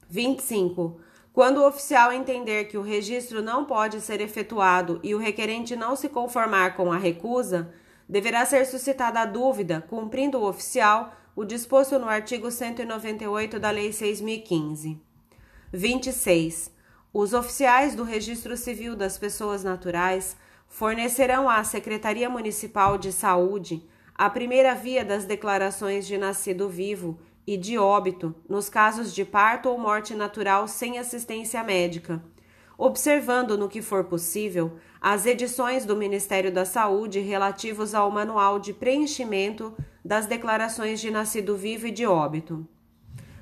25. 0.09 0.99
Quando 1.33 1.57
o 1.57 1.67
oficial 1.67 2.11
entender 2.11 2.65
que 2.65 2.77
o 2.77 2.81
registro 2.81 3.41
não 3.41 3.65
pode 3.65 4.01
ser 4.01 4.19
efetuado 4.21 4.99
e 5.01 5.15
o 5.15 5.17
requerente 5.17 5.75
não 5.75 5.95
se 5.95 6.09
conformar 6.09 6.75
com 6.75 6.91
a 6.91 6.97
recusa, 6.97 7.73
deverá 8.07 8.45
ser 8.45 8.65
suscitada 8.65 9.21
a 9.21 9.25
dúvida, 9.25 9.83
cumprindo 9.89 10.37
o 10.37 10.47
oficial 10.47 11.13
o 11.35 11.45
disposto 11.45 11.97
no 11.97 12.09
artigo 12.09 12.51
198 12.51 13.57
da 13.57 13.71
Lei 13.71 13.91
6015. 13.93 15.01
26. 15.71 16.71
Os 17.13 17.33
oficiais 17.33 17.95
do 17.95 18.03
Registro 18.03 18.57
Civil 18.57 18.95
das 18.95 19.17
Pessoas 19.17 19.63
Naturais 19.63 20.35
fornecerão 20.71 21.49
à 21.49 21.63
Secretaria 21.65 22.29
Municipal 22.29 22.97
de 22.97 23.11
Saúde 23.11 23.85
a 24.15 24.29
primeira 24.29 24.73
via 24.73 25.03
das 25.03 25.25
declarações 25.25 26.07
de 26.07 26.17
nascido 26.17 26.69
vivo 26.69 27.19
e 27.45 27.57
de 27.57 27.77
óbito 27.77 28.33
nos 28.47 28.69
casos 28.69 29.13
de 29.13 29.25
parto 29.25 29.67
ou 29.67 29.77
morte 29.77 30.15
natural 30.15 30.69
sem 30.69 30.97
assistência 30.97 31.61
médica, 31.61 32.23
observando 32.77 33.57
no 33.57 33.67
que 33.67 33.81
for 33.81 34.05
possível 34.05 34.77
as 35.01 35.25
edições 35.25 35.85
do 35.85 35.95
Ministério 35.95 36.51
da 36.51 36.63
Saúde 36.63 37.19
relativos 37.19 37.93
ao 37.93 38.09
manual 38.09 38.57
de 38.57 38.73
preenchimento 38.73 39.75
das 40.05 40.25
declarações 40.25 41.01
de 41.01 41.11
nascido 41.11 41.57
vivo 41.57 41.85
e 41.87 41.91
de 41.91 42.05
óbito. 42.05 42.65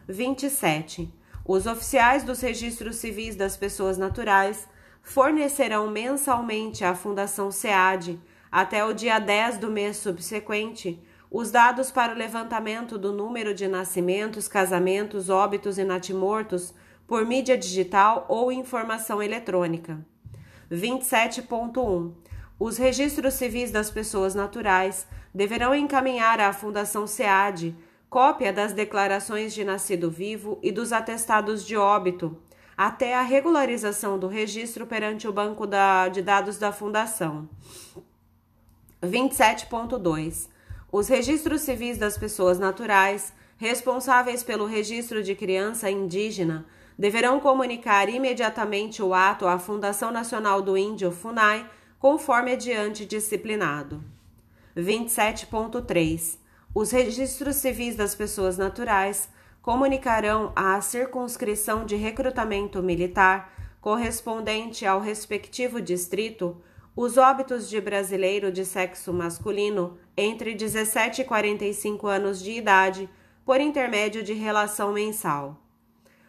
27. 0.08 1.14
Os 1.46 1.68
oficiais 1.68 2.24
dos 2.24 2.42
registros 2.42 2.96
civis 2.96 3.36
das 3.36 3.56
pessoas 3.56 4.00
naturais 4.00 4.68
fornecerão 5.10 5.90
mensalmente 5.90 6.86
à 6.86 6.94
Fundação 6.94 7.50
SEAD, 7.50 8.20
até 8.52 8.86
o 8.86 8.94
dia 8.94 9.18
10 9.18 9.58
do 9.58 9.72
mês 9.72 9.98
subsequente, 9.98 11.02
os 11.32 11.50
dados 11.50 11.90
para 11.90 12.14
o 12.14 12.16
levantamento 12.16 12.96
do 12.96 13.12
número 13.12 13.52
de 13.56 13.68
nascimentos, 13.68 14.48
casamentos, 14.48 15.28
óbitos 15.28 15.80
e 15.80 15.84
natimortos 15.84 16.76
por 17.08 17.26
mídia 17.26 17.58
digital 17.58 18.28
ou 18.30 18.52
informação 18.52 19.22
eletrônica. 19.22 20.00
27.1. 20.72 22.12
Os 22.60 22.78
registros 22.78 23.34
civis 23.34 23.72
das 23.72 23.90
pessoas 23.90 24.36
naturais 24.36 25.08
deverão 25.34 25.74
encaminhar 25.74 26.40
à 26.40 26.54
Fundação 26.54 27.08
SEAD 27.08 27.76
cópia 28.12 28.54
das 28.54 28.74
declarações 28.74 29.56
de 29.56 29.64
nascido 29.64 30.12
vivo 30.12 30.60
e 30.62 30.72
dos 30.72 30.94
atestados 30.94 31.66
de 31.66 31.76
óbito, 31.76 32.38
até 32.80 33.14
a 33.14 33.22
regularização 33.22 34.18
do 34.18 34.30
registro 34.30 34.88
perante 34.88 35.28
o 35.28 35.34
banco 35.34 35.68
da, 35.68 36.08
de 36.08 36.22
dados 36.22 36.58
da 36.58 36.72
Fundação. 36.72 37.50
27.2. 39.04 40.48
Os 40.90 41.10
registros 41.10 41.60
civis 41.60 41.98
das 41.98 42.18
pessoas 42.18 42.58
naturais, 42.58 43.34
responsáveis 43.58 44.44
pelo 44.44 44.66
registro 44.66 45.22
de 45.22 45.36
criança 45.36 45.92
indígena, 45.92 46.66
deverão 46.98 47.42
comunicar 47.42 48.08
imediatamente 48.08 49.04
o 49.04 49.14
ato 49.14 49.46
à 49.46 49.60
Fundação 49.60 50.10
Nacional 50.10 50.62
do 50.62 50.78
Índio, 50.78 51.12
FUNAI, 51.12 51.70
conforme 52.00 52.54
adiante 52.54 53.06
disciplinado. 53.06 54.02
27.3. 54.78 56.38
Os 56.74 56.92
registros 56.92 57.58
civis 57.58 57.98
das 57.98 58.16
pessoas 58.16 58.58
naturais 58.58 59.28
comunicarão 59.70 60.52
à 60.56 60.82
circunscrição 60.82 61.86
de 61.86 61.96
recrutamento 61.96 62.82
militar 62.82 63.54
correspondente 63.80 64.84
ao 64.84 65.00
respectivo 65.00 65.80
distrito 65.80 66.60
os 66.96 67.20
óbitos 67.20 67.70
de 67.70 67.80
brasileiro 67.80 68.52
de 68.52 68.66
sexo 68.66 69.14
masculino 69.14 69.96
entre 70.18 70.56
17 70.56 71.22
e 71.22 71.24
45 71.24 72.08
anos 72.08 72.42
de 72.42 72.50
idade 72.54 73.08
por 73.46 73.62
intermédio 73.62 74.24
de 74.24 74.34
relação 74.34 74.92
mensal. 74.92 75.62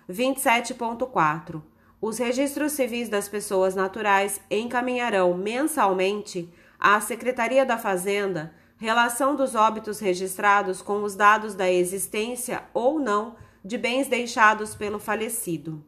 27.4. 0.06 1.62
Os 1.98 2.18
registros 2.18 2.72
civis 2.72 3.08
das 3.08 3.26
pessoas 3.26 3.74
naturais 3.74 4.38
encaminharão 4.50 5.32
mensalmente 5.32 6.52
à 6.78 7.00
Secretaria 7.00 7.64
da 7.64 7.78
Fazenda 7.78 8.52
relação 8.80 9.36
dos 9.36 9.54
óbitos 9.54 10.00
registrados 10.00 10.80
com 10.80 11.02
os 11.02 11.14
dados 11.14 11.54
da 11.54 11.70
existência 11.70 12.62
ou 12.72 12.98
não 12.98 13.36
de 13.62 13.76
bens 13.76 14.08
deixados 14.08 14.74
pelo 14.74 14.98
falecido. 14.98 15.84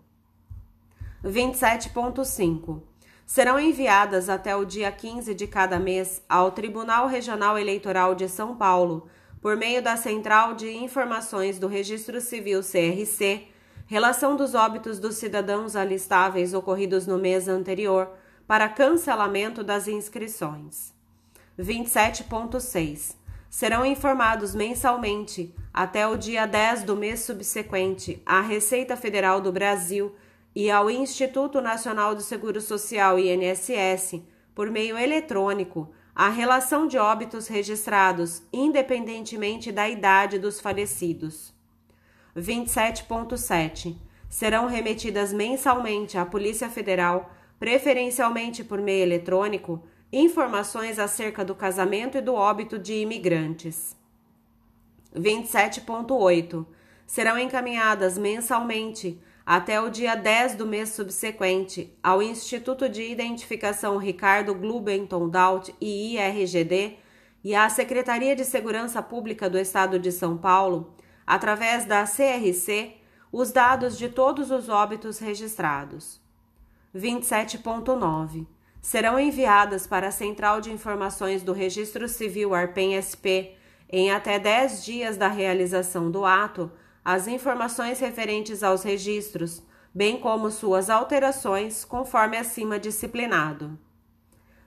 27.5. 1.24 2.82
Serão 3.24 3.58
enviadas 3.58 4.28
até 4.28 4.54
o 4.54 4.66
dia 4.66 4.92
15 4.92 5.34
de 5.34 5.46
cada 5.46 5.78
mês 5.78 6.20
ao 6.28 6.50
Tribunal 6.50 7.06
Regional 7.06 7.58
Eleitoral 7.58 8.14
de 8.14 8.28
São 8.28 8.54
Paulo, 8.54 9.08
por 9.40 9.56
meio 9.56 9.82
da 9.82 9.96
Central 9.96 10.52
de 10.54 10.70
Informações 10.70 11.58
do 11.58 11.68
Registro 11.68 12.20
Civil 12.20 12.60
CRC, 12.60 13.48
relação 13.86 14.36
dos 14.36 14.54
óbitos 14.54 14.98
dos 14.98 15.16
cidadãos 15.16 15.76
alistáveis 15.76 16.52
ocorridos 16.52 17.06
no 17.06 17.16
mês 17.16 17.48
anterior 17.48 18.10
para 18.46 18.68
cancelamento 18.68 19.64
das 19.64 19.88
inscrições. 19.88 20.92
27.6. 21.58 23.16
Serão 23.50 23.84
informados 23.84 24.54
mensalmente, 24.54 25.54
até 25.72 26.06
o 26.06 26.16
dia 26.16 26.46
10 26.46 26.84
do 26.84 26.96
mês 26.96 27.20
subsequente, 27.20 28.22
à 28.24 28.40
Receita 28.40 28.96
Federal 28.96 29.40
do 29.40 29.52
Brasil 29.52 30.14
e 30.54 30.70
ao 30.70 30.90
Instituto 30.90 31.60
Nacional 31.60 32.14
do 32.14 32.22
Seguro 32.22 32.60
Social 32.60 33.18
INSS, 33.18 34.22
por 34.54 34.70
meio 34.70 34.96
eletrônico, 34.96 35.90
a 36.14 36.28
relação 36.28 36.86
de 36.86 36.98
óbitos 36.98 37.48
registrados, 37.48 38.42
independentemente 38.52 39.72
da 39.72 39.88
idade 39.88 40.38
dos 40.38 40.60
falecidos. 40.60 41.54
27.7. 42.36 43.96
Serão 44.28 44.66
remetidas 44.66 45.32
mensalmente 45.32 46.16
à 46.16 46.24
Polícia 46.24 46.68
Federal, 46.68 47.30
preferencialmente 47.58 48.64
por 48.64 48.80
meio 48.80 49.02
eletrônico, 49.02 49.82
informações 50.12 50.98
acerca 50.98 51.42
do 51.42 51.54
casamento 51.54 52.18
e 52.18 52.20
do 52.20 52.34
óbito 52.34 52.78
de 52.78 52.92
imigrantes. 52.92 53.96
27.8. 55.16 56.66
Serão 57.06 57.38
encaminhadas 57.38 58.18
mensalmente, 58.18 59.20
até 59.44 59.80
o 59.80 59.90
dia 59.90 60.14
10 60.14 60.54
do 60.56 60.66
mês 60.66 60.90
subsequente, 60.90 61.96
ao 62.02 62.22
Instituto 62.22 62.88
de 62.88 63.02
Identificação 63.02 63.96
Ricardo 63.96 64.54
Glubenton 64.54 65.28
Daut 65.28 65.74
e 65.80 66.14
IRGD 66.14 66.98
e 67.42 67.54
à 67.54 67.68
Secretaria 67.68 68.36
de 68.36 68.44
Segurança 68.44 69.02
Pública 69.02 69.48
do 69.48 69.58
Estado 69.58 69.98
de 69.98 70.12
São 70.12 70.36
Paulo, 70.36 70.94
através 71.26 71.86
da 71.86 72.04
CRC, 72.04 72.96
os 73.32 73.50
dados 73.50 73.98
de 73.98 74.08
todos 74.08 74.50
os 74.50 74.68
óbitos 74.68 75.18
registrados. 75.18 76.20
27.9 76.94 78.46
serão 78.82 79.18
enviadas 79.18 79.86
para 79.86 80.08
a 80.08 80.10
Central 80.10 80.60
de 80.60 80.72
Informações 80.72 81.44
do 81.44 81.52
Registro 81.52 82.08
Civil 82.08 82.52
ARPEM-SP 82.52 83.54
em 83.88 84.10
até 84.10 84.40
10 84.40 84.84
dias 84.84 85.16
da 85.16 85.28
realização 85.28 86.10
do 86.10 86.24
ato 86.24 86.70
as 87.04 87.28
informações 87.28 88.00
referentes 88.00 88.62
aos 88.62 88.82
registros, 88.82 89.62
bem 89.94 90.18
como 90.18 90.50
suas 90.50 90.90
alterações, 90.90 91.84
conforme 91.84 92.36
acima 92.36 92.78
disciplinado. 92.78 93.78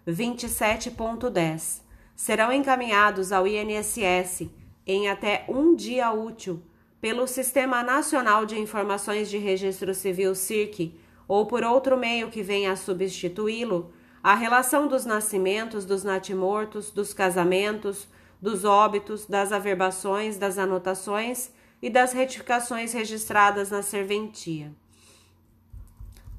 27.10 0.07 1.81
Serão 2.15 2.53
encaminhados 2.53 3.33
ao 3.33 3.45
INSS 3.45 4.49
em 4.87 5.09
até 5.09 5.45
um 5.49 5.75
dia 5.75 6.11
útil 6.11 6.63
pelo 7.01 7.27
Sistema 7.27 7.83
Nacional 7.83 8.45
de 8.45 8.57
Informações 8.57 9.29
de 9.29 9.37
Registro 9.37 9.93
Civil 9.93 10.33
SIRC 10.35 10.97
ou 11.27 11.45
por 11.45 11.63
outro 11.63 11.97
meio 11.97 12.29
que 12.29 12.41
venha 12.41 12.71
a 12.71 12.75
substituí-lo 12.75 13.91
a 14.25 14.33
relação 14.33 14.87
dos 14.87 15.05
nascimentos, 15.05 15.85
dos 15.85 16.03
natimortos, 16.03 16.89
dos 16.89 17.13
casamentos, 17.13 18.07
dos 18.41 18.65
óbitos, 18.65 19.27
das 19.27 19.51
averbações, 19.51 20.35
das 20.35 20.57
anotações 20.57 21.51
e 21.79 21.91
das 21.91 22.11
retificações 22.11 22.91
registradas 22.91 23.69
na 23.69 23.83
serventia. 23.83 24.73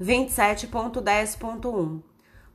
27.10.1 0.01 2.03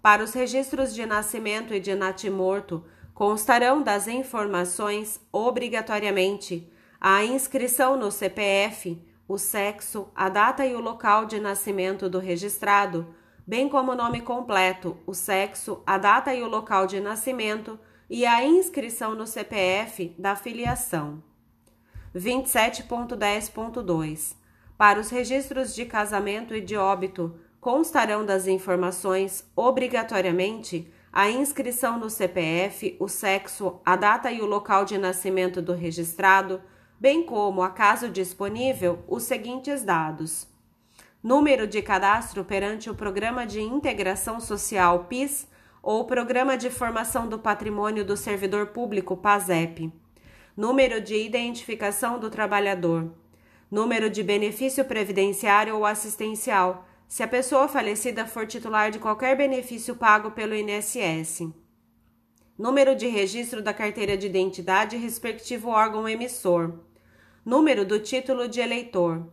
Para 0.02 0.22
os 0.22 0.34
registros 0.34 0.94
de 0.94 1.06
nascimento 1.06 1.74
e 1.74 1.80
de 1.80 1.96
natimorto, 1.96 2.84
constarão 3.14 3.82
das 3.82 4.10
informações, 4.10 5.18
obrigatoriamente, 5.32 6.70
a 7.00 7.24
inscrição 7.24 7.96
no 7.96 8.12
CPF, 8.12 9.02
o 9.30 9.38
sexo, 9.38 10.10
a 10.14 10.28
data 10.28 10.66
e 10.66 10.76
o 10.76 10.82
local 10.82 11.24
de 11.24 11.40
nascimento 11.40 12.10
do 12.10 12.20
registrado, 12.20 13.16
bem 13.52 13.68
como 13.68 13.92
o 13.92 13.96
nome 13.96 14.22
completo, 14.22 14.96
o 15.06 15.14
sexo, 15.14 15.84
a 15.86 15.98
data 15.98 16.34
e 16.34 16.42
o 16.42 16.48
local 16.48 16.88
de 16.88 17.02
nascimento 17.02 17.78
e 18.10 18.26
a 18.26 18.46
inscrição 18.46 19.14
no 19.14 19.28
CPF 19.28 20.16
da 20.18 20.38
filiação. 20.38 21.22
27.10.2 22.16 24.38
Para 24.78 25.02
os 25.02 25.10
registros 25.10 25.76
de 25.76 25.84
casamento 25.84 26.56
e 26.56 26.62
de 26.62 26.78
óbito, 26.78 27.36
constarão 27.60 28.26
das 28.26 28.48
informações, 28.48 29.46
obrigatoriamente, 29.54 30.90
a 31.12 31.30
inscrição 31.30 32.00
no 32.00 32.10
CPF, 32.10 32.96
o 33.02 33.10
sexo, 33.10 33.82
a 33.86 33.98
data 33.98 34.32
e 34.32 34.40
o 34.40 34.46
local 34.46 34.86
de 34.86 34.98
nascimento 34.98 35.62
do 35.62 35.74
registrado, 35.74 36.62
bem 36.98 37.26
como, 37.26 37.64
a 37.64 37.70
caso 37.70 38.08
disponível, 38.08 39.04
os 39.10 39.24
seguintes 39.24 39.84
dados: 39.84 40.50
número 41.24 41.68
de 41.68 41.82
cadastro 41.82 42.44
perante 42.44 42.90
o 42.90 42.96
Programa 42.96 43.46
de 43.46 43.62
Integração 43.62 44.40
Social 44.40 45.06
PIS 45.06 45.48
ou 45.84 46.06
Programa 46.06 46.58
de 46.58 46.70
Formação 46.72 47.28
do 47.28 47.38
Patrimônio 47.38 48.04
do 48.04 48.18
Servidor 48.18 48.68
Público 48.68 49.16
PASEP, 49.16 49.92
número 50.58 51.00
de 51.00 51.16
identificação 51.16 52.20
do 52.20 52.30
trabalhador, 52.30 53.12
número 53.70 54.10
de 54.10 54.24
benefício 54.24 54.84
previdenciário 54.84 55.76
ou 55.76 55.86
assistencial 55.86 56.88
se 57.08 57.22
a 57.22 57.28
pessoa 57.28 57.68
falecida 57.68 58.26
for 58.26 58.48
titular 58.48 58.90
de 58.90 58.98
qualquer 58.98 59.38
benefício 59.38 59.96
pago 59.96 60.32
pelo 60.32 60.56
INSS. 60.56 61.50
Número 62.58 62.96
de 62.96 63.08
registro 63.08 63.62
da 63.62 63.74
carteira 63.74 64.18
de 64.18 64.28
identidade 64.28 64.98
respectivo 64.98 65.70
órgão 65.70 66.08
emissor. 66.08 66.80
Número 67.46 67.86
do 67.86 68.00
título 68.00 68.48
de 68.48 68.60
eleitor. 68.60 69.28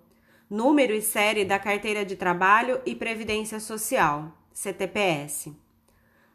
Número 0.50 0.94
e 0.94 1.02
série 1.02 1.44
da 1.44 1.58
carteira 1.58 2.06
de 2.06 2.16
trabalho 2.16 2.80
e 2.86 2.94
previdência 2.94 3.60
social, 3.60 4.32
CTPS. 4.50 5.54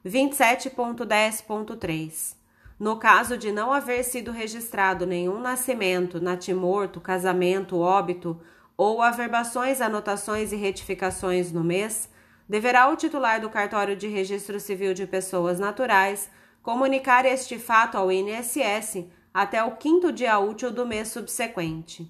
27.10.3. 0.06 2.36
No 2.80 2.98
caso 2.98 3.36
de 3.36 3.52
não 3.52 3.74
haver 3.74 4.04
sido 4.04 4.32
registrado 4.32 5.08
nenhum 5.08 5.40
nascimento, 5.40 6.22
natimorto, 6.22 7.02
casamento, 7.02 7.80
óbito 7.80 8.40
ou 8.78 9.02
averbações, 9.02 9.82
anotações 9.82 10.52
e 10.52 10.58
retificações 10.58 11.52
no 11.52 11.64
mês, 11.64 12.08
deverá 12.48 12.88
o 12.90 12.96
titular 12.96 13.42
do 13.42 13.50
cartório 13.50 13.96
de 13.96 14.08
registro 14.08 14.60
civil 14.60 14.94
de 14.94 15.08
pessoas 15.08 15.60
naturais 15.60 16.30
comunicar 16.62 17.26
este 17.26 17.58
fato 17.58 17.98
ao 17.98 18.12
INSS 18.12 19.08
até 19.34 19.64
o 19.64 19.72
quinto 19.72 20.12
dia 20.12 20.38
útil 20.38 20.70
do 20.70 20.86
mês 20.86 21.08
subsequente. 21.08 22.08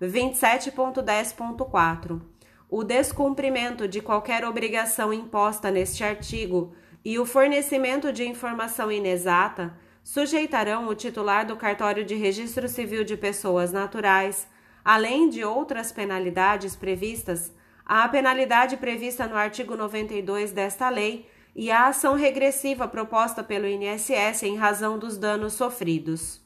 27.10.4. 0.00 2.20
O 2.68 2.82
descumprimento 2.82 3.86
de 3.86 4.00
qualquer 4.00 4.44
obrigação 4.44 5.12
imposta 5.12 5.70
neste 5.70 6.02
artigo 6.02 6.74
e 7.04 7.16
o 7.18 7.26
fornecimento 7.26 8.12
de 8.12 8.26
informação 8.26 8.90
inexata 8.90 9.76
sujeitarão 10.02 10.88
o 10.88 10.94
titular 10.94 11.46
do 11.46 11.56
cartório 11.56 12.04
de 12.04 12.14
registro 12.14 12.68
civil 12.68 13.04
de 13.04 13.16
pessoas 13.16 13.72
naturais 13.72 14.48
além 14.84 15.30
de 15.30 15.42
outras 15.42 15.90
penalidades 15.90 16.76
previstas, 16.76 17.50
à 17.86 18.06
penalidade 18.06 18.76
prevista 18.76 19.26
no 19.26 19.36
artigo 19.36 19.74
92 19.74 20.52
desta 20.52 20.90
lei 20.90 21.26
e 21.56 21.70
à 21.70 21.88
ação 21.88 22.14
regressiva 22.14 22.86
proposta 22.86 23.42
pelo 23.42 23.66
INSS 23.66 24.42
em 24.42 24.56
razão 24.56 24.98
dos 24.98 25.16
danos 25.16 25.54
sofridos. 25.54 26.42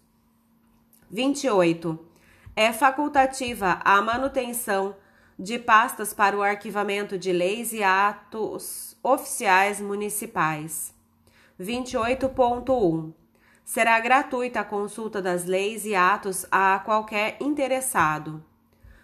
28. 1.11 2.08
É 2.61 2.73
facultativa 2.73 3.81
a 3.85 4.03
manutenção 4.03 4.97
de 5.39 5.61
pastas 5.61 6.13
para 6.13 6.37
o 6.37 6.43
arquivamento 6.43 7.17
de 7.17 7.33
leis 7.33 7.73
e 7.73 7.85
atos 7.85 8.99
oficiais 9.01 9.81
municipais. 9.81 10.93
28.1 11.61 13.13
Será 13.65 14.01
gratuita 14.01 14.59
a 14.59 14.65
consulta 14.65 15.23
das 15.23 15.45
leis 15.45 15.85
e 15.85 15.95
atos 15.95 16.47
a 16.51 16.81
qualquer 16.81 17.37
interessado. 17.39 18.45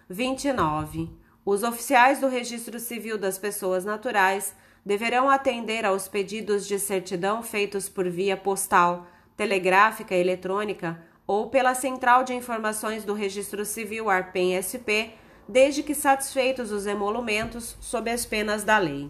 29. 0.09 1.09
Os 1.45 1.63
oficiais 1.63 2.19
do 2.19 2.27
Registro 2.27 2.77
Civil 2.77 3.17
das 3.17 3.37
Pessoas 3.37 3.85
Naturais 3.85 4.53
deverão 4.85 5.29
atender 5.29 5.85
aos 5.85 6.09
pedidos 6.09 6.67
de 6.67 6.77
certidão 6.77 7.41
feitos 7.41 7.87
por 7.87 8.09
via 8.09 8.35
postal, 8.35 9.07
telegráfica, 9.37 10.13
eletrônica 10.13 11.01
ou 11.27 11.49
pela 11.49 11.73
Central 11.73 12.23
de 12.23 12.33
Informações 12.33 13.03
do 13.03 13.13
Registro 13.13 13.65
Civil 13.65 14.09
ARPEM-SP, 14.09 15.13
desde 15.47 15.83
que 15.83 15.95
satisfeitos 15.95 16.71
os 16.71 16.85
emolumentos 16.85 17.75
sob 17.79 18.09
as 18.09 18.25
penas 18.25 18.63
da 18.63 18.77
lei. 18.77 19.09